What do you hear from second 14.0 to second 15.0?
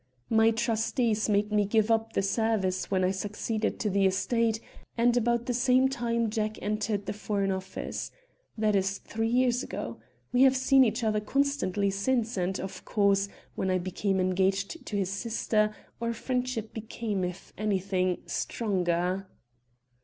engaged to